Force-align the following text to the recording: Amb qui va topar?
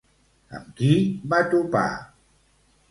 Amb 0.59 0.71
qui 0.79 0.89
va 1.35 1.43
topar? 1.53 1.87